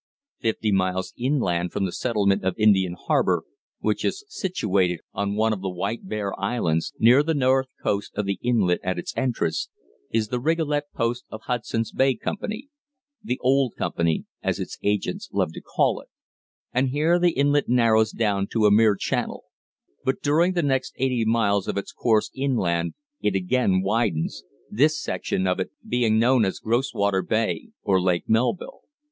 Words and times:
Fifty 0.39 0.71
miles 0.71 1.13
inland 1.15 1.71
from 1.71 1.85
the 1.85 1.91
settlement 1.91 2.43
of 2.43 2.57
Indian 2.57 2.95
Harbour 2.99 3.43
(which 3.81 4.03
is 4.03 4.25
situated 4.27 5.01
on 5.13 5.35
one 5.35 5.53
of 5.53 5.61
the 5.61 5.69
White 5.69 6.07
Bear 6.09 6.33
Islands, 6.41 6.91
near 6.97 7.21
the 7.21 7.35
north 7.35 7.67
coast 7.83 8.11
of 8.15 8.25
the 8.25 8.39
inlet 8.41 8.79
at 8.81 8.97
its 8.97 9.15
entrance), 9.15 9.69
is 10.09 10.29
the 10.29 10.39
Rigolet 10.39 10.85
Post 10.95 11.25
of 11.29 11.41
the 11.41 11.45
Hudson's 11.45 11.91
Bay 11.91 12.15
Company 12.15 12.67
the 13.23 13.37
"Old 13.43 13.75
Company," 13.77 14.25
as 14.41 14.59
its 14.59 14.79
agents 14.81 15.29
love 15.31 15.53
to 15.53 15.61
call 15.61 15.99
it 16.01 16.07
and 16.73 16.89
here 16.89 17.19
the 17.19 17.33
inlet 17.33 17.69
narrows 17.69 18.09
down 18.09 18.47
to 18.53 18.65
a 18.65 18.71
mere 18.71 18.95
channel; 18.95 19.43
but 20.03 20.23
during 20.23 20.53
the 20.53 20.63
next 20.63 20.95
eighty 20.97 21.25
miles 21.25 21.67
of 21.67 21.77
its 21.77 21.91
course 21.91 22.31
inland 22.33 22.95
it 23.21 23.35
again 23.35 23.83
widens, 23.83 24.43
this 24.71 24.99
section 24.99 25.45
of 25.45 25.59
it 25.59 25.69
being 25.87 26.17
known 26.17 26.43
as 26.43 26.59
Groswater 26.59 27.21
Bay 27.21 27.69
or 27.83 28.01
Lake 28.01 28.27
Melville. 28.27 28.79